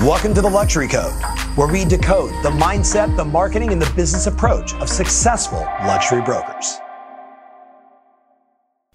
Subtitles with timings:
[0.00, 1.12] Welcome to the Luxury Code,
[1.56, 6.78] where we decode the mindset, the marketing, and the business approach of successful luxury brokers.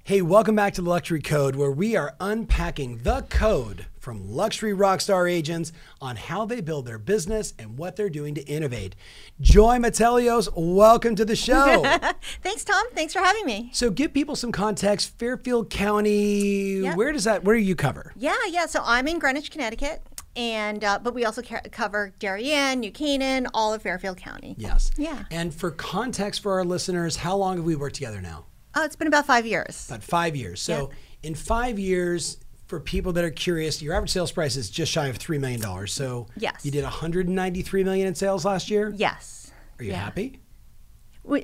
[0.04, 4.72] Hey, welcome back to the Luxury Code, where we are unpacking the code from luxury
[4.74, 5.72] rockstar agents
[6.02, 8.96] on how they build their business and what they're doing to innovate.
[9.42, 11.82] Joy Metalios, welcome to the show.
[12.42, 12.86] Thanks, Tom.
[12.94, 13.70] Thanks for having me.
[13.74, 15.18] so, give people some context.
[15.20, 16.96] Fairfield County, Yep.
[16.98, 17.44] where does that?
[17.44, 18.12] Where do you cover?
[18.16, 18.66] Yeah, yeah.
[18.68, 20.04] So I'm in Greenwich, Connecticut,
[20.36, 24.56] and uh, but we also ca- cover Darien, New Canaan, all of Fairfield County.
[24.58, 24.92] Yes.
[24.98, 25.26] Yeah.
[25.32, 28.46] And for context for our listeners, how long have we worked together now?
[28.76, 29.88] Oh, it's been about five years.
[29.90, 30.62] About five years.
[30.62, 30.90] So,
[31.24, 35.08] in five years, for people that are curious, your average sales price is just shy
[35.08, 35.94] of three million dollars.
[35.94, 36.66] So, Yes.
[36.66, 38.92] you did 193 million in sales last year.
[38.96, 39.52] Yes.
[39.80, 40.04] Are you Yeah.
[40.04, 40.40] happy?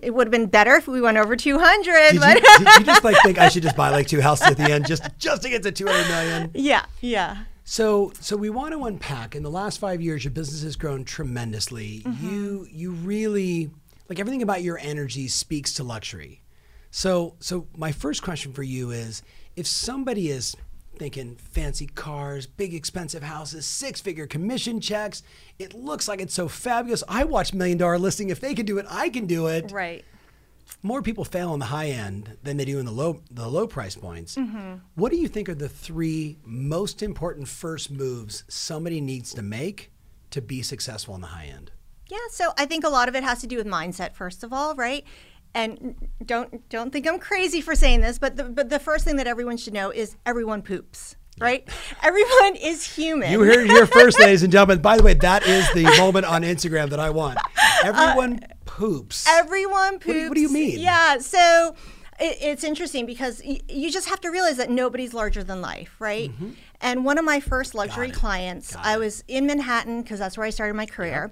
[0.04, 1.84] It would have been better if we went over 200.
[2.12, 4.48] Did you, but did you just like think I should just buy like two houses
[4.50, 6.52] at the end just just to get to 200 million?
[6.54, 7.38] yeah, yeah.
[7.64, 9.36] So, so we want to unpack.
[9.36, 12.02] In the last five years, your business has grown tremendously.
[12.06, 12.28] Mm-hmm.
[12.28, 13.72] You, you really
[14.10, 16.42] like everything about your energy speaks to luxury.
[16.90, 19.24] So, so my first question for you is:
[19.56, 20.56] if somebody is
[20.98, 25.24] thinking fancy cars, big expensive houses, six-figure commission checks,
[25.58, 27.04] it looks like it's so fabulous.
[27.08, 28.30] I watch Million Dollar Listing.
[28.30, 30.04] If they can do it, I can do it Right.
[30.84, 33.68] More people fail on the high end than they do in the low the low
[33.68, 34.36] price points.
[34.36, 34.76] Mm-hmm.
[34.96, 39.92] What do you think are the three most important first moves somebody needs to make
[40.32, 41.72] to be successful on the high end?
[42.10, 44.52] Yeah, so I think a lot of it has to do with mindset, first of
[44.52, 45.06] all, right?
[45.54, 49.18] And don't don't think I'm crazy for saying this, but the, but the first thing
[49.18, 51.68] that everyone should know is everyone poops, right?
[52.04, 53.32] Everyone is human.
[53.32, 54.82] You heard it here first, ladies and gentlemen.
[54.82, 57.38] By the way, that is the moment on Instagram that I want.
[57.84, 58.40] Everyone
[58.78, 59.26] poops.
[59.28, 60.06] Everyone poops.
[60.14, 60.80] do what do you mean?
[60.80, 61.76] Yeah, so
[62.20, 65.96] it, it's interesting because y- you just have to realize that nobody's larger than life,
[66.00, 66.32] right?
[66.80, 68.20] And one of my first luxury Mm-hmm.
[68.20, 71.32] clients, I was in Manhattan because that's where I started my career.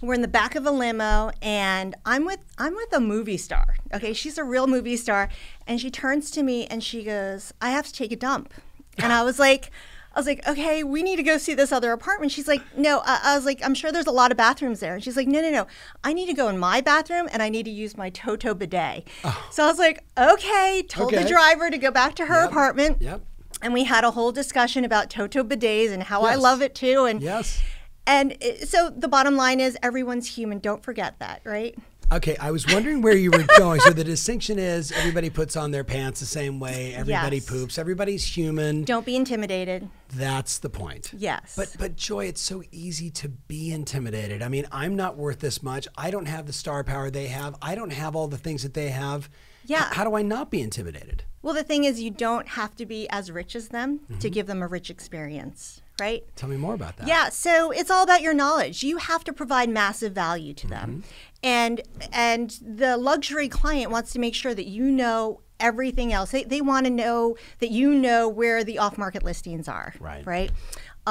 [0.00, 3.74] We're in the back of a limo, and I'm with I'm with a movie star.
[3.92, 5.28] Okay, she's a real movie star,
[5.66, 8.52] and she turns to me and she goes, "I have to take a dump,"
[8.98, 9.70] and I was like.
[10.18, 12.32] I was like, okay, we need to go see this other apartment.
[12.32, 13.02] She's like, no.
[13.04, 14.94] I, I was like, I'm sure there's a lot of bathrooms there.
[14.94, 15.68] And she's like, no, no, no.
[16.02, 19.06] I need to go in my bathroom and I need to use my Toto bidet.
[19.22, 19.48] Oh.
[19.52, 20.82] So I was like, okay.
[20.88, 21.22] Told Okay.
[21.22, 22.50] the driver to go back to her Yep.
[22.50, 23.00] apartment.
[23.00, 23.20] Yep.
[23.62, 27.04] And we had a whole discussion about Toto bidets and how I love it too.
[27.04, 27.62] And Yes.
[28.04, 28.36] and
[28.66, 30.58] so the bottom line is everyone's human.
[30.58, 31.76] Don't forget that, right?
[32.10, 33.80] Okay, I was wondering where you were going.
[33.80, 36.94] So the distinction is everybody puts on their pants the same way.
[36.94, 37.46] Everybody Yes.
[37.50, 37.76] poops.
[37.76, 38.84] Everybody's human.
[38.84, 39.90] Don't be intimidated.
[40.14, 41.12] That's the point.
[41.14, 41.52] Yes.
[41.54, 44.40] But but Joy, it's so easy to be intimidated.
[44.42, 45.86] I mean, I'm not worth this much.
[45.98, 47.56] I don't have the star power they have.
[47.60, 49.28] I don't have all the things that they have.
[49.66, 49.88] Yeah.
[49.90, 51.24] H- how do I not be intimidated?
[51.42, 54.18] Well, the thing is, you don't have to be as rich as them Mm-hmm.
[54.20, 56.24] to give them a rich experience, right?
[56.36, 57.06] Tell me more about that.
[57.08, 58.82] Yeah, so it's all about your knowledge.
[58.82, 61.02] You have to provide massive value to them.
[61.02, 61.10] Mm-hmm.
[61.42, 61.82] And
[62.12, 66.30] and the luxury client wants to make sure that you know everything else.
[66.30, 70.24] They, they want to know that you know where the off-market listings are, Right.
[70.24, 70.52] right?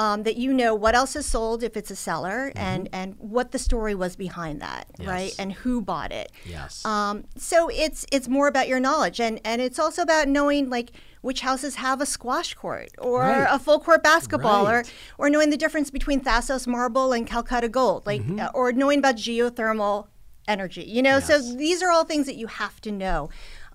[0.02, 3.50] Um, that you know what else is sold if it's a seller and, and what
[3.50, 5.32] the story was behind that, right?
[5.32, 5.42] Mm-hmm.
[5.42, 6.30] And who bought it.
[6.46, 6.84] Yes.
[6.84, 10.92] Um, so it's it's more about your knowledge, and and it's also about knowing like
[11.28, 13.48] which houses have a squash court or Right.
[13.50, 14.86] a full court basketball, Right.
[15.18, 18.38] or or knowing the difference between Thassos marble and Calcutta gold, like Mm-hmm.
[18.40, 20.06] uh, or knowing about geothermal
[20.46, 20.84] energy.
[20.84, 23.30] You know, so these are all things that you have to know.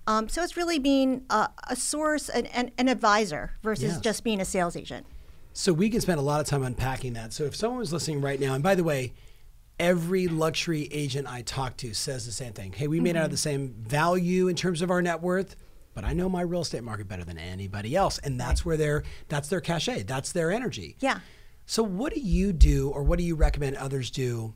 [0.06, 4.00] Um, so it's really being a, a source, an, an, an advisor versus Yes.
[4.00, 5.06] just being a sales agent.
[5.56, 7.32] So we can spend a lot of time unpacking that.
[7.32, 9.12] So if someone was listening right now, and by the way,
[9.78, 12.72] every luxury agent I talk to says the same thing.
[12.72, 15.54] Hey, we may not have the same value in terms of our net worth,
[15.94, 19.04] but I know my real estate market better than anybody else, and that's where their
[19.28, 20.96] that's their cachet, that's their energy.
[20.98, 21.20] Yeah.
[21.66, 24.54] So what do you do, or what do you recommend others do?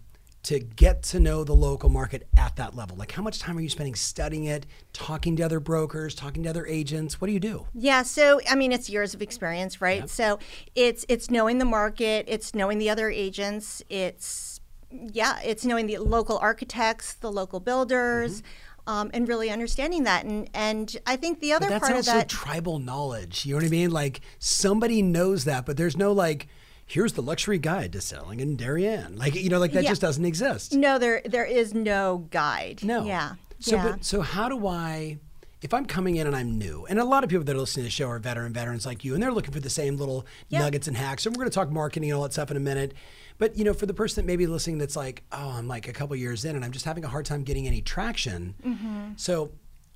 [0.49, 2.97] To get to know the local market at that level?
[2.97, 4.65] Like, how much time are you spending studying it,
[4.95, 7.21] talking to other brokers, talking to other agents?
[7.21, 7.67] What do you do?
[7.75, 10.09] Yeah, so I mean, it's years of experience, right?
[10.09, 10.39] So
[10.75, 14.61] it's it's knowing the market, it's knowing the other agents, it's
[14.91, 18.43] yeah, it's knowing the local architects, the local builders,
[18.87, 20.25] um, and really understanding that.
[20.25, 23.45] And and I think the other But that's part of also that, tribal knowledge.
[23.45, 23.91] You know what I mean?
[23.91, 26.49] Like somebody knows that, but there's no like,
[26.89, 29.17] here's the luxury guide to selling in Darien.
[29.17, 29.91] Like you know, like that Yeah.
[29.91, 30.73] just doesn't exist.
[30.75, 32.81] no, there there is no guide.
[32.83, 33.05] No.
[33.05, 33.35] Yeah.
[33.61, 33.91] So yeah.
[33.93, 35.19] but so how do I
[35.61, 37.83] if I'm coming in and I'm new, and a lot of people that are listening
[37.83, 40.25] to the show are veteran veterans like you, and they're looking for the same little
[40.49, 40.61] Yeah.
[40.61, 41.27] nuggets and hacks.
[41.27, 42.95] And we're going to talk marketing and all that stuff in a minute.
[43.39, 45.89] But you know, for the person that may be listening, that's like, oh, I'm like
[45.89, 48.55] a couple years in, and I'm just having a hard time getting any traction.
[48.65, 49.13] Mm-hmm.
[49.17, 49.51] So,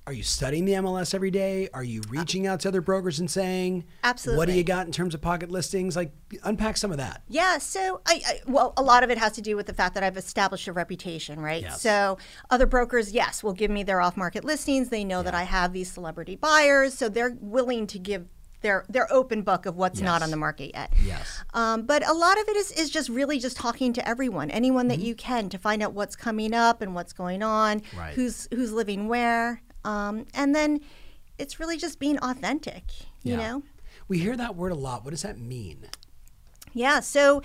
[0.05, 1.69] are you studying the MLS every day?
[1.73, 4.91] Are you reaching out to other brokers and saying, absolutely, What do you got in
[4.91, 5.95] terms of pocket listings?
[5.95, 6.11] Like,
[6.43, 7.21] unpack some of that.
[7.29, 9.93] Yeah, so I, I well, a lot of it has to do with the fact
[9.95, 11.61] that I've established a reputation, right?
[11.63, 11.81] Yes.
[11.81, 12.17] So
[12.49, 14.89] other brokers, yes, will give me their off-market listings.
[14.89, 18.27] They know that I have these celebrity buyers, so they're willing to give
[18.59, 20.91] their their open book of what's not on the market yet.
[21.05, 21.43] Yes.
[21.53, 24.85] Um, but a lot of it is, is just really just talking to everyone, anyone
[24.89, 24.99] Mm-hmm.
[24.99, 28.13] that you can, to find out what's coming up and what's going on, Right.
[28.13, 30.79] who's who's living where, um, and then
[31.37, 32.83] it's really just being authentic,
[33.23, 33.37] you Yeah.
[33.37, 33.63] know.
[34.07, 35.03] We hear that word a lot.
[35.03, 35.87] What does that mean?
[36.73, 37.41] Yeah, so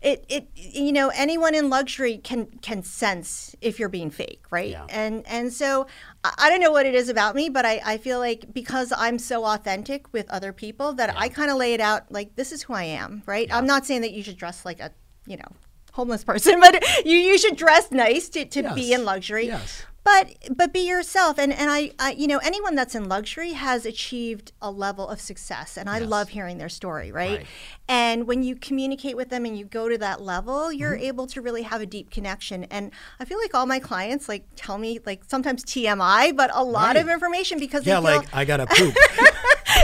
[0.00, 4.70] it, it you know anyone in luxury can can sense if you're being fake, right?
[4.70, 4.86] Yeah.
[4.88, 5.88] And and so
[6.22, 8.92] I, I don't know what it is about me, but I, I feel like because
[8.96, 12.52] I'm so authentic with other people that I kind of lay it out like this
[12.52, 13.52] is who I am, right?
[13.52, 14.92] I'm not saying that you should dress like a
[15.26, 15.48] you know
[15.92, 19.46] homeless person, but you you should dress nice to, to be in luxury.
[19.46, 19.84] Yes.
[20.10, 23.84] But but be yourself, and and I, I you know anyone that's in luxury has
[23.84, 26.08] achieved a level of success, and I Yes.
[26.08, 27.38] love hearing their story, right?
[27.38, 27.46] Right.
[27.88, 31.04] And when you communicate with them and you go to that level, you're Mm-hmm.
[31.04, 32.64] able to really have a deep connection.
[32.64, 32.90] And
[33.20, 36.96] I feel like all my clients like tell me like sometimes TMI, but a lot
[36.96, 38.94] of information because Yeah, like, I got to poop.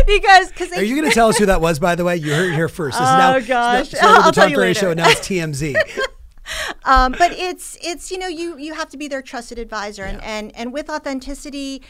[0.06, 2.16] because because Are you going to tell us who that was, by the way?
[2.16, 2.98] You heard it here first.
[2.98, 3.88] Now, Oh, now- gosh.
[3.90, 4.80] started with I'll the Tom Ferry later.
[4.80, 5.76] show, now it's TMZ.
[6.84, 10.18] um, but it's it's you know you you have to be their trusted advisor and,
[10.20, 10.38] Yeah.
[10.38, 11.82] and and with authenticity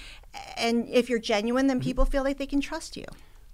[0.57, 1.69] and if you're genuine Mm-hmm.
[1.69, 3.05] then people feel like they can trust you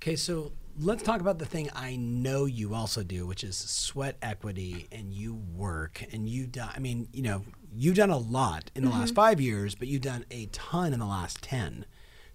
[0.02, 4.16] Okay, so let's talk about the thing I know you also do, which is sweat
[4.22, 6.70] equity, and you work, and you done.
[6.74, 10.00] I mean, you know, you've done a lot in the last five years, but you've
[10.00, 11.84] done a ton in the last ten.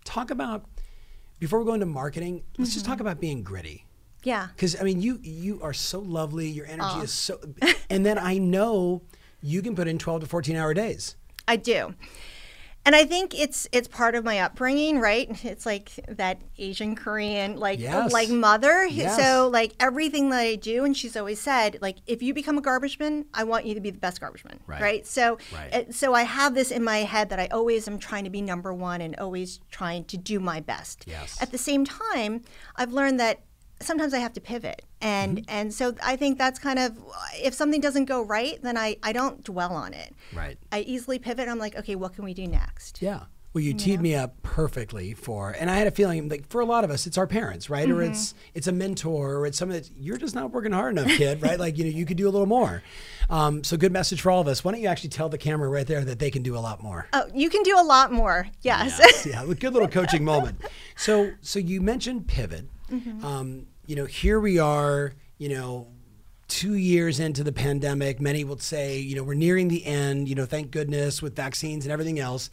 [0.04, 0.66] Talk about
[1.40, 2.44] before we go into marketing.
[2.60, 3.88] Let's just talk about being gritty.
[4.26, 6.50] Yeah Because I mean, you you are so lovely.
[6.50, 7.40] Your energy is so,
[7.90, 9.02] and then I know
[9.42, 11.16] you can put in twelve to fourteen hour days.
[11.48, 11.94] I do.
[12.88, 15.28] And I think it's it's part of my upbringing, right?
[15.44, 18.14] It's like that Asian Korean like Yes.
[18.14, 18.86] like mother.
[18.86, 19.16] Yes.
[19.18, 22.62] So like everything that I do and she's always said like if you become a
[22.62, 24.82] garbage man, I want you to be the best garbage man, Right.
[24.82, 25.08] right?
[25.08, 25.74] So Right.
[25.74, 28.42] uh, so I have this in my head that I always am trying to be
[28.42, 31.06] number 1 and always trying to do my best.
[31.08, 31.42] Yes.
[31.42, 32.44] At the same time,
[32.76, 33.40] I've learned that
[33.82, 34.84] sometimes I have to pivot.
[35.02, 35.46] And Mm-hmm.
[35.50, 36.98] and so I think that's kind of
[37.36, 40.14] if something doesn't go right, then I I don't dwell on it.
[40.34, 40.58] Right.
[40.72, 41.48] I easily pivot.
[41.48, 43.02] I'm like, okay, what can we do next?
[43.02, 43.22] Yeah.
[43.54, 46.66] Well, you teed me up perfectly for, and I had a feeling like for a
[46.66, 47.90] lot of us, it's our parents, right?
[47.90, 51.08] Or it's it's a mentor, or it's someone that you're just not working hard enough,
[51.16, 51.58] kid, right?
[51.58, 52.84] Like you know, you could do a little more.
[53.30, 54.66] Um, so good message for all of us.
[54.66, 56.84] Why don't you actually tell the camera right there that they can do a lot
[56.84, 57.08] more?
[57.14, 58.48] Oh, you can do a lot more.
[58.62, 59.00] Yes.
[59.00, 60.60] Yes, yeah, good little coaching moment.
[60.98, 62.66] So, so you mentioned pivot.
[63.24, 65.14] Um, you know, here we are.
[65.38, 65.88] You know,
[66.48, 68.22] two years into the pandemic.
[68.22, 70.30] Many would say, you know, we're nearing the end.
[70.30, 72.50] You know, thank goodness with vaccines and everything else.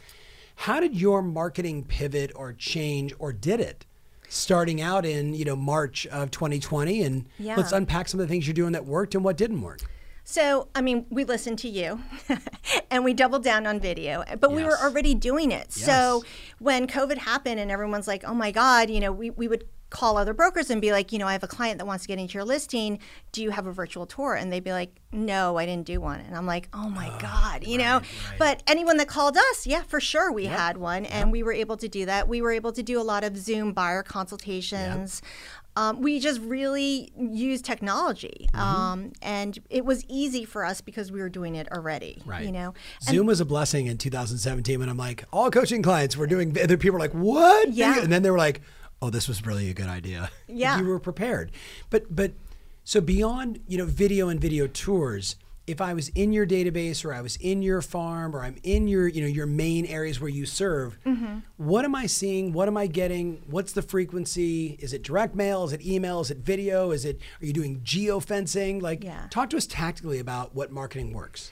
[0.57, 3.87] How did your marketing pivot or change, or did it?
[4.29, 7.57] Starting out in you know March of 2020, and Yeah.
[7.57, 9.81] let's unpack some of the things you're doing that worked and what didn't work.
[10.25, 12.01] So, I mean, we listened to you
[12.91, 15.73] and we doubled down on video, but we were already doing it.
[15.73, 16.23] So,
[16.61, 20.17] when COVID happened and everyone's like, oh my God, you know, we, we would call
[20.17, 22.19] other brokers and be like, you know, I have a client that wants to get
[22.19, 22.99] into your listing.
[23.31, 24.35] Do you have a virtual tour?
[24.35, 26.21] And they'd be like, no, I didn't do one.
[26.21, 27.99] And I'm like, oh my God, you know?
[27.99, 28.39] right, right.
[28.39, 31.05] But anyone that called us, yeah, for sure, we had one.
[31.05, 32.27] And we were able to do that.
[32.27, 35.23] We were able to do a lot of Zoom buyer consultations.
[35.75, 38.61] Um, we just really used technology, Mm-hmm.
[38.61, 42.21] um, and it was easy for us because we were doing it already.
[42.27, 42.45] Right.
[42.45, 46.27] You know, Zoom was a blessing in 2017 when I'm like, all coaching clients were
[46.27, 47.71] doing, other people were like, what?
[47.71, 48.01] Yeah.
[48.03, 48.61] And then they were like,
[49.03, 50.31] oh, this was really a good idea.
[50.49, 50.79] Yeah.
[50.79, 51.51] You were prepared.
[51.91, 52.33] But, but,
[52.85, 57.15] so beyond, you know, video and video tours, if I was in your database or
[57.15, 60.29] I was in your farm or I'm in your, you know, your main areas where
[60.31, 61.39] you serve, Mm-hmm.
[61.57, 62.53] what am I seeing?
[62.53, 63.43] What am I getting?
[63.49, 64.77] What's the frequency?
[64.81, 65.65] Is it direct mail?
[65.65, 66.21] Is it email?
[66.21, 66.91] Is it video?
[66.91, 68.83] Is it, are you doing geofencing?
[68.83, 69.27] Like, Yeah.
[69.31, 71.51] talk to us tactically about what marketing works.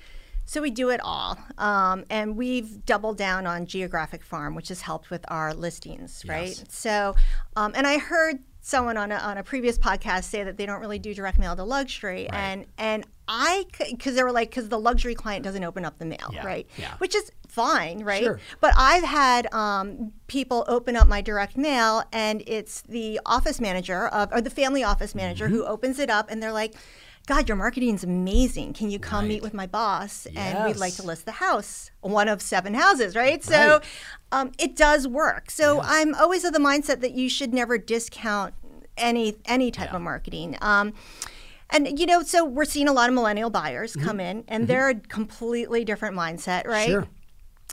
[0.50, 4.80] So we do it all, um, and we've doubled down on geographic farm, which has
[4.80, 6.48] helped with our listings, right?
[6.48, 6.64] Yes.
[6.70, 7.14] So,
[7.54, 10.80] um, and I heard someone on a, on a previous podcast say that they don't
[10.80, 14.78] really do direct mail to luxury, and and I because they were like because the
[14.80, 16.66] luxury client doesn't open up the mail, Yeah, right?
[16.76, 16.96] yeah.
[16.98, 18.24] Which is fine, right?
[18.24, 18.40] Sure.
[18.60, 24.08] But I've had um, people open up my direct mail, and it's the office manager
[24.08, 25.70] of, or the family office manager who Mm-hmm.
[25.72, 26.74] opens it up, and they're like,
[27.26, 28.72] "God, your marketing is amazing.
[28.72, 29.28] Can you come Right.
[29.28, 30.26] meet with my boss?
[30.30, 30.54] Yes.
[30.54, 33.30] And we'd like to list the house, one of seven houses, right?
[33.32, 33.44] Right.
[33.44, 33.80] So
[34.32, 35.50] um, it does work.
[35.50, 38.54] So I'm always of the mindset that you should never discount
[38.96, 39.96] any any type Yeah.
[39.96, 40.56] of marketing.
[40.60, 40.92] Um,
[41.70, 44.06] and you know, so we're seeing a lot of millennial buyers Mm-hmm.
[44.06, 46.88] come in, and they're a completely different mindset, right?
[46.88, 47.06] Sure.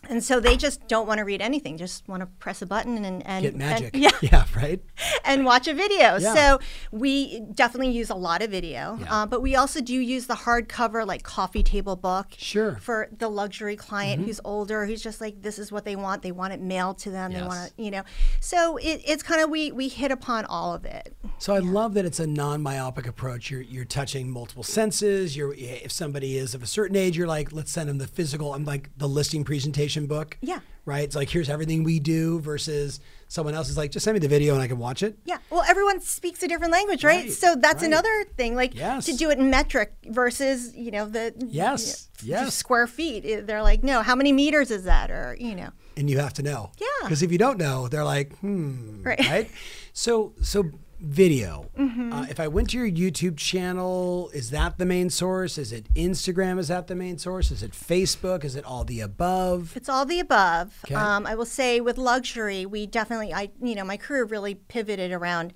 [0.10, 3.04] And so they just don't want to read anything, just want to press a button
[3.04, 3.94] and, and Get magic.
[3.94, 4.82] And, yeah, yeah, right.
[5.26, 6.18] and watch a video.
[6.18, 6.34] Yeah.
[6.34, 6.60] So
[6.92, 9.14] we definitely use a lot of video, Yeah.
[9.24, 12.28] uh, but we also do use the hardcover, like coffee table book.
[12.38, 12.72] Sure.
[12.72, 12.80] Mm-hmm.
[12.82, 16.22] For the luxury client who's older, who's just like, this is what they want.
[16.22, 17.32] They want it mailed to them.
[17.32, 17.42] yes.
[17.42, 18.04] They want to, you know.
[18.40, 21.16] So it, it's kind of we we hit upon all of it.
[21.40, 23.50] So I love that it's a non-myopic approach.
[23.52, 25.36] You're you're touching multiple senses.
[25.36, 28.54] You're if somebody is of a certain age, you're like, let's send them the physical.
[28.54, 30.38] I'm like the listing presentation book.
[30.42, 30.60] Yeah.
[30.86, 31.04] Right.
[31.04, 34.28] It's like here's everything we do versus someone else is like, just send me the
[34.28, 35.18] video and I can watch it.
[35.26, 35.38] Yeah.
[35.50, 37.26] Well, everyone speaks a different language, right?
[37.26, 37.88] Right, So that's right.
[37.88, 39.06] another thing, like Yes.
[39.08, 42.54] to do it in metric versus, you know, the Yes, you know, yes.
[42.56, 43.46] square feet.
[43.46, 45.12] They're like, no, how many meters is that?
[45.12, 46.72] Or, you know, and you have to know.
[46.80, 46.86] Yeah.
[47.02, 49.04] Because if you don't know, they're like, hmm.
[49.04, 49.50] Right.
[49.94, 51.70] So so video.
[51.78, 52.12] Mm-hmm.
[52.14, 55.58] Uh, if I went to your YouTube channel, is that the main source?
[55.58, 56.58] Is it Instagram?
[56.60, 57.52] Is that the main source?
[57.52, 58.44] Is it Facebook?
[58.44, 59.74] Is it all the above?
[59.76, 60.80] it's all the above.
[60.86, 60.96] Okay.
[60.96, 65.12] Um, I will say with luxury, we definitely, I, you know, my career really pivoted
[65.12, 65.54] around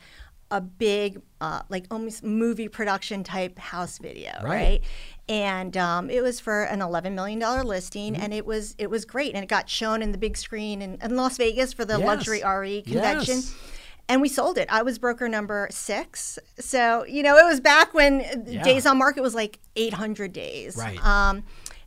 [0.51, 4.50] a big, uh, like almost movie production type house video, Right.
[4.50, 4.81] right?
[5.29, 8.21] And um, it was for an eleven million dollar listing, Mm-hmm.
[8.21, 10.98] and it was it was great, and it got shown in the big screen in,
[11.01, 12.05] in Las Vegas for the Yes.
[12.05, 13.36] luxury RE convention.
[13.38, 13.55] Yes.
[14.11, 14.67] And we sold it.
[14.69, 16.37] I was broker number six.
[16.59, 18.61] So, you know, it was back when Yeah.
[18.61, 20.75] days on market was like 800 days.
[20.75, 21.01] Right.
[21.05, 21.43] Um,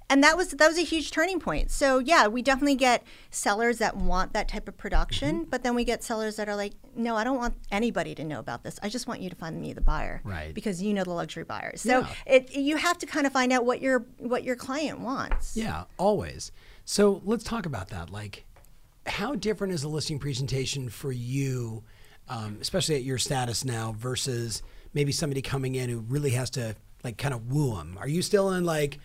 [0.09, 1.71] and that was that was a huge turning point.
[1.71, 5.51] So yeah, we definitely get sellers that want that type of production, Mm-hmm.
[5.51, 8.39] but then we get sellers that are like, no, I don't want anybody to know
[8.39, 8.79] about this.
[8.83, 10.55] I just want you to find me the buyer, Right.
[10.55, 11.83] Because you know the luxury buyers.
[11.83, 12.09] So Yeah.
[12.27, 15.57] it you have to kind of find out what your what your client wants.
[15.59, 16.53] Yeah, always.
[16.87, 18.09] So let's talk about that.
[18.11, 18.45] Like,
[19.07, 21.83] how different is a listing presentation for you,
[22.29, 24.63] um, especially at your status now, versus
[24.93, 27.97] maybe somebody coming in who really has to like kind of woo them?
[28.01, 28.99] Are you still in like,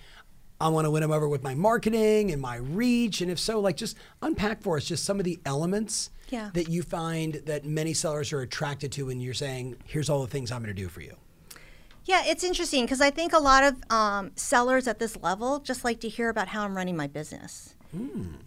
[0.62, 3.22] I want to win them over with my marketing and my reach?
[3.22, 6.52] And if so, like, just unpack for us just some of the elements Yeah.
[6.54, 10.28] that you find that many sellers are attracted to when you're saying, here's all the
[10.28, 11.16] things I'm going to do for you.
[12.06, 15.84] Yeah, it's interesting because I think a lot of um, sellers at this level just
[15.84, 17.76] like to hear about how I'm running my business.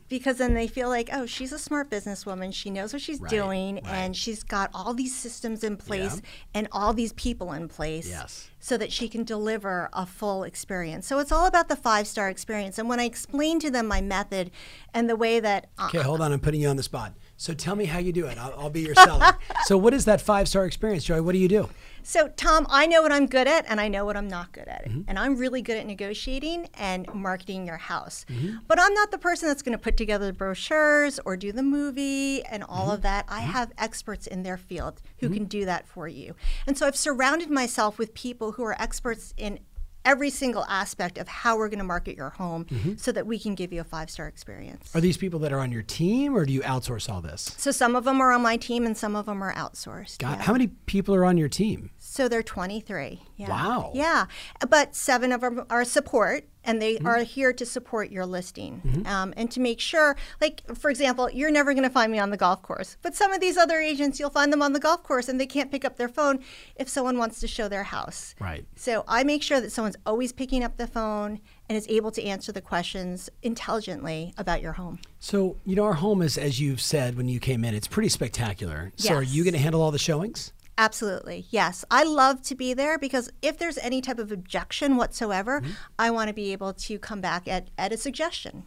[0.08, 2.54] Because then they feel like, oh, she's a smart businesswoman.
[2.54, 3.84] She knows what she's Right, doing, right.
[3.87, 6.30] and she's got all these systems in place Yeah.
[6.54, 8.49] and all these people in place Yes.
[8.61, 11.06] so that she can deliver a full experience.
[11.06, 12.78] So it's all about the five star experience.
[12.78, 14.50] And when I explain to them my method
[14.94, 16.32] and the way that uh, Okay, hold on.
[16.32, 17.14] I'm putting you on the spot.
[17.37, 18.38] So tell me how you do it.
[18.38, 19.37] I'll, I'll be your seller.
[19.64, 21.20] so what is that five star experience, Joy?
[21.22, 21.68] What do you do?
[22.02, 24.68] So, Tom, I know what I'm good at and I know what I'm not good
[24.68, 24.87] at.
[24.88, 25.02] Mm-hmm.
[25.09, 28.25] And I'm really good at negotiating and marketing your house.
[28.28, 28.56] Mm-hmm.
[28.66, 31.62] But I'm not the person that's going to put together the brochures or do the
[31.62, 32.90] movie and all Mm-hmm.
[32.92, 33.25] of that.
[33.28, 36.35] I have experts in their field who can do that for you.
[36.66, 39.61] And so I've surrounded myself with people who are experts in
[40.04, 42.94] every single aspect of how we're going to market your home Mm-hmm.
[42.97, 44.94] so that we can give you a five star experience.
[44.94, 47.54] Are these people that are on your team or do you outsource all this?
[47.59, 50.18] So some of them are on my team and some of them are outsourced.
[50.18, 50.42] God, yeah.
[50.42, 51.90] how many people are on your team?
[51.99, 53.21] So they're 23.
[53.37, 53.49] Yeah.
[53.50, 53.90] Wow.
[53.94, 54.26] Yeah.
[54.68, 57.07] But seven of them are support, and they Mm-hmm.
[57.07, 61.50] are here to support your listing um, and to make sure, like, for example, you're
[61.50, 62.97] never going to find me on the golf course.
[63.02, 65.47] But some of these other agents, you'll find them on the golf course and they
[65.47, 66.40] can't pick up their phone
[66.76, 68.35] if someone wants to show their house.
[68.38, 68.64] Right.
[68.76, 72.23] So I make sure that someone's always picking up the phone and is able to
[72.23, 74.99] answer the questions intelligently about your home.
[75.19, 78.09] So, you know, our home is, as you've said when you came in, it's pretty
[78.11, 78.92] spectacular.
[78.97, 80.52] So, are you going to handle all the showings?
[80.82, 81.46] Absolutely.
[81.50, 81.84] Yes.
[81.90, 85.70] I love to be there because if there's any type of objection whatsoever, Mm-hmm.
[85.98, 88.64] I want to be able to come back at, at a suggestion.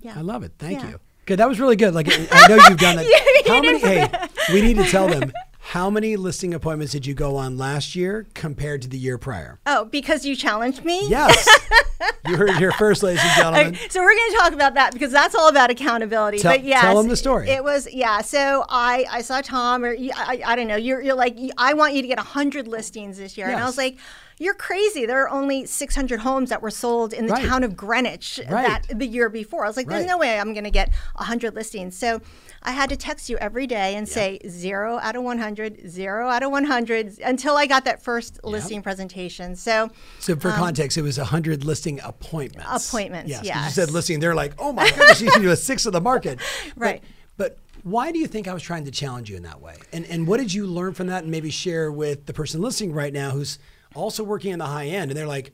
[0.00, 0.14] Yeah.
[0.16, 0.52] I love it.
[0.58, 0.90] Thank Yeah.
[0.90, 1.00] you.
[1.26, 1.38] Good.
[1.38, 1.94] That was really good.
[1.94, 3.06] Like, I know you've done that.
[3.46, 4.08] You- how many, hey,
[4.52, 5.32] we need to tell them
[5.66, 9.60] how many listing appointments did you go on last year compared to the year prior?
[9.64, 11.08] Oh, because you challenged me?
[11.08, 11.48] Yes.
[12.26, 13.66] you heard here first, ladies and gentlemen.
[13.76, 16.38] Okay, so we're going to talk about that because that's all about accountability.
[16.40, 17.48] Tell- but yes, tell 'em the story.
[17.48, 18.22] It was yeah.
[18.22, 20.76] So I I saw Tom or you- I, I don't know.
[20.76, 23.78] You're you're like I want you to get hundred listings this year, and I was
[23.78, 23.98] like.
[24.42, 25.06] You're crazy.
[25.06, 27.46] There are only 600 homes that were sold in the Right.
[27.46, 28.82] town of Greenwich Right.
[28.88, 29.64] that the year before.
[29.64, 30.08] I was like, "There's Right.
[30.08, 32.20] no way I'm going to get 100 listings." So
[32.64, 36.42] I had to text you every day and say zero out of 100, zero out
[36.42, 39.54] of 100 until I got that first listing presentation.
[39.54, 42.68] So So, for context, it was 100 listing appointments.
[42.68, 43.44] Um, Appointments, Yes.
[43.44, 43.64] yes.
[43.66, 46.00] You said listing, they're like, oh my goodness, you can do a sixth of the
[46.00, 46.40] market.
[46.76, 47.00] Right.
[47.36, 49.76] But, but why do you think I was trying to challenge you in that way?
[49.92, 52.92] And, and what did you learn from that and maybe share with the person listening
[52.92, 53.58] right now who's
[53.94, 55.10] also working in the high end?
[55.10, 55.52] And they're like,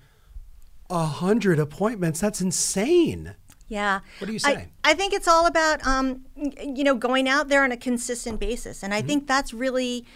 [0.90, 2.21] a 100 appointments?
[2.21, 3.35] That's insane.
[3.68, 4.00] Yeah.
[4.18, 4.68] What do you I- say?
[4.85, 8.83] I, think it's all about, um, you know, going out there on a consistent basis.
[8.83, 9.07] And I Mm-hmm.
[9.09, 10.07] think that's really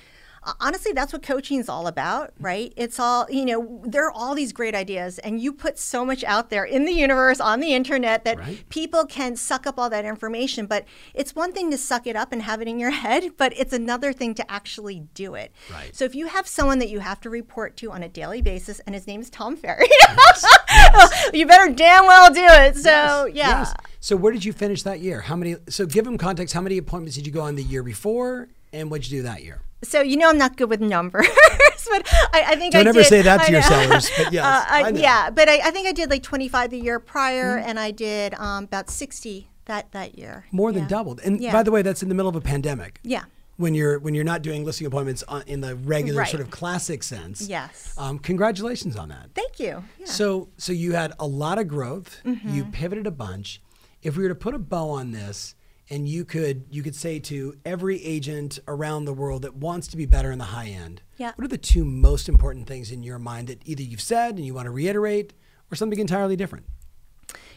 [0.61, 2.73] honestly, that's what coaching is all about, right?
[2.77, 6.25] It's all, you know, there are all these great ideas, and you put so much
[6.25, 8.69] out there in the universe, on the internet, that Right.
[8.69, 10.67] people can suck up all that information.
[10.67, 10.85] But
[11.15, 13.73] it's one thing to suck it up and have it in your head, but it's
[13.73, 15.53] another thing to actually do it.
[15.73, 15.95] Right.
[15.95, 18.81] So if you have someone that you have to report to on a daily basis,
[18.81, 19.87] and his name is Tom Ferry,
[21.33, 22.77] you better damn well do it.
[22.77, 23.61] So, yeah.
[23.61, 23.75] Yes.
[24.01, 25.21] So where did you finish that year?
[25.21, 25.57] How many?
[25.69, 26.55] So give them context.
[26.55, 29.45] How many appointments did you go on the year before, and what'd you do that
[29.45, 29.61] year?
[29.85, 31.27] So you know I'm not good with numbers,
[31.91, 34.33] but I, I think Don't I ever did- say that to I your sellers, but
[34.37, 35.31] yes, Uh, I- yeah.
[35.31, 37.69] But I, I think I did like 25 the year prior, Mm-hmm.
[37.69, 40.47] and I did um, about 60 that that year.
[40.53, 41.21] More than doubled.
[41.25, 41.53] And Yeah.
[41.53, 43.01] by the way, that's in the middle of a pandemic.
[43.03, 43.25] Yeah.
[43.57, 46.31] When you're when you're not doing listing appointments on, in the regular Right.
[46.31, 47.43] sort of classic sense.
[47.49, 47.95] Yes.
[47.99, 49.31] Um, congratulations on that.
[49.35, 49.85] Thank you.
[49.99, 50.07] Yeah.
[50.07, 52.21] So so you had a lot of growth.
[52.25, 52.55] Mm-hmm.
[52.55, 53.61] You pivoted a bunch.
[54.03, 55.55] If we were to put a bow on this,
[55.91, 59.97] and you could you could say to every agent around the world that wants to
[59.97, 61.33] be better in the high end, Yeah.
[61.37, 64.45] what are the two most important things in your mind that either you've said and
[64.47, 65.33] you want to reiterate,
[65.71, 66.67] or something entirely different?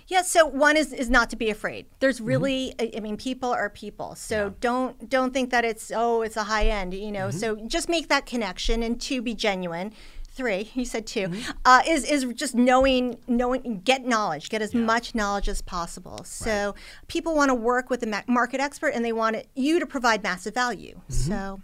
[0.08, 1.88] Yeah, so one is is not to be afraid.
[2.00, 2.28] There's Mm-hmm.
[2.28, 4.16] really I I mean people are people.
[4.16, 7.28] So don't don't think that it's oh it's a high end, you know.
[7.30, 7.38] Mm-hmm.
[7.40, 9.94] So just make that connection and two be genuine.
[10.36, 11.52] Three, you said 2 Mm-hmm.
[11.66, 16.20] uh, is is just knowing knowing get knowledge, get as much knowledge as possible.
[16.26, 16.76] So
[17.08, 20.22] people want to work with a market expert and they want it, you to provide
[20.24, 21.00] massive value.
[21.10, 21.62] So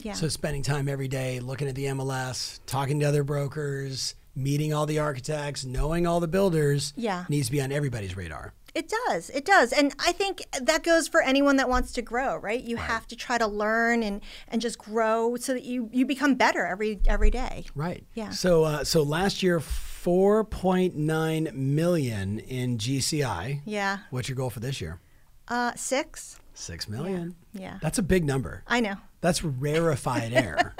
[0.00, 0.12] yeah.
[0.12, 0.20] Mm-hmm.
[0.20, 4.86] So spending time every day looking at the MLS, talking to other brokers, meeting all
[4.86, 7.26] the architects, knowing all the builders, Yeah.
[7.28, 8.52] needs to be on everybody's radar.
[8.74, 9.30] It does.
[9.30, 9.72] It does.
[9.72, 12.60] And I think that goes for anyone that wants to grow, right?
[12.60, 16.34] You have to try to learn and, and just grow so that you, you become
[16.34, 17.66] better every every day.
[17.76, 18.04] Right.
[18.14, 18.30] Yeah.
[18.30, 23.60] So uh, so last year, four point nine million in GCI.
[23.64, 23.98] Yeah.
[24.10, 24.98] What's your goal for this year?
[25.46, 26.40] Uh, six.
[26.54, 27.36] Six million.
[27.52, 27.78] Yeah.
[27.80, 28.64] That's a big number.
[28.66, 28.96] I know.
[29.20, 30.74] That's rarefied air.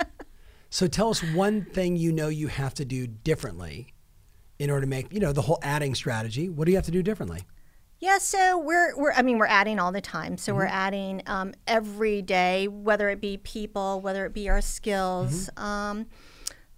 [0.69, 3.95] So tell us one thing you know you have to do differently
[4.59, 6.49] in order to make you know the whole adding strategy.
[6.49, 7.43] What do you have to do differently?
[8.05, 10.37] Yeah, so we're, we're I mean, we're adding all the time.
[10.37, 10.59] So Mm-hmm.
[10.59, 15.49] we're adding um, every day, whether it be people, whether it be our skills.
[15.57, 15.65] Mm-hmm.
[15.65, 16.07] Um,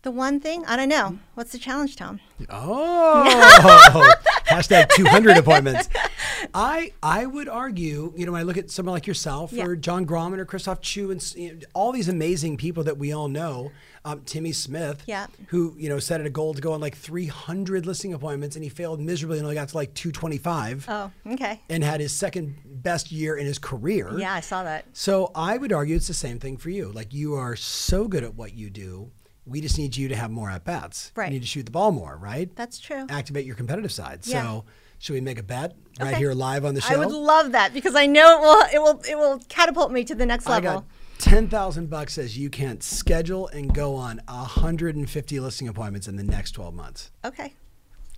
[0.03, 1.19] the one thing, I don't know.
[1.35, 2.21] What's the challenge, Tom?
[2.49, 4.13] Oh,
[4.47, 5.89] hashtag 200 appointments.
[6.55, 9.65] I I would argue, you know, when I look at someone like yourself Yeah.
[9.65, 13.13] or Jon Grauman or Christophe Choo and you know, all these amazing people that we
[13.13, 13.73] all know,
[14.05, 15.27] um, Timmy Smith, Yeah.
[15.49, 18.69] who you know set a goal to go on like 300 listing appointments and he
[18.69, 21.63] failed miserably and only got to like 225 Oh, okay.
[21.69, 24.17] and had his second best year in his career.
[24.17, 24.85] Yeah, I saw that.
[24.93, 26.93] So I would argue it's the same thing for you.
[26.93, 29.11] Like you are so good at what you do.
[29.47, 31.13] We just need you to have more at bats.
[31.15, 31.27] Right.
[31.29, 32.55] You need to shoot the ball more, right?
[32.57, 33.07] That's true.
[33.09, 34.21] activate your competitive side.
[34.25, 34.43] Yeah.
[34.43, 34.65] So,
[34.99, 36.19] should we make a bet right Okay.
[36.19, 36.95] here live on the show?
[36.95, 40.05] I would love that because I know it will it will it will catapult me
[40.05, 40.81] to the next I level.
[40.81, 40.85] got
[41.21, 46.09] ten thousand bucks says you can't schedule and go on hundred and fifty listing appointments
[46.09, 47.11] in the next twelve months.
[47.25, 47.55] Okay.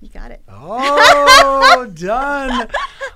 [0.01, 0.41] You got it.
[0.49, 2.69] Oh, done.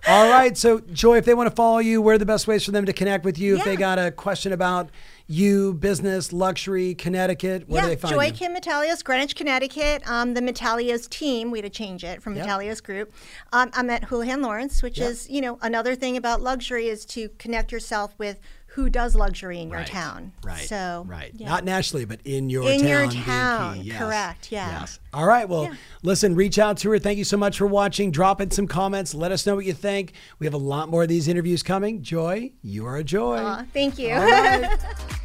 [0.09, 0.59] All right.
[0.59, 2.87] So, Joy, if they want to follow you, where are the best ways for them
[2.87, 3.57] to connect with you?
[3.57, 4.90] If they got a question about
[5.33, 8.33] you, business, luxury, Connecticut, where yeah, do they find Joy you?
[8.33, 10.03] Kim Metalios, Greenwich, Connecticut.
[10.07, 12.47] Um, the Metalios team, we had to change it from Yep.
[12.47, 13.12] Metalios Group.
[13.53, 15.11] Um, I'm at Houlihan Lawrence, which Yep.
[15.11, 18.38] is, you know, another thing about luxury is to connect yourself with
[18.75, 20.33] who does luxury in your Right, town.
[20.42, 20.66] Right.
[20.66, 21.31] So, right.
[21.37, 21.47] yeah.
[21.47, 22.88] Not nationally, but in your In town.
[22.88, 23.99] your town, Yes.
[23.99, 24.81] correct, yeah.
[24.81, 24.99] Yes.
[25.12, 25.47] All right.
[25.47, 25.75] Well, Yeah.
[26.03, 26.99] listen, reach out to her.
[26.99, 28.11] Thank you so much for watching.
[28.11, 29.14] Drop in some comments.
[29.14, 30.14] Let us know what you think.
[30.38, 32.01] We have a lot more of these interviews coming.
[32.03, 33.37] Joy, you are a joy.
[33.40, 34.09] Aw, thank you.